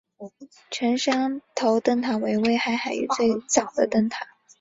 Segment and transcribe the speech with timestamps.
[0.71, 4.25] 成山头灯塔为威海海域最早的灯塔。